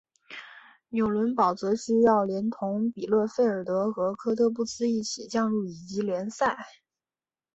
[0.89, 6.57] 纽伦堡则需要连同比勒费尔德和科特布斯一起降入乙级联赛。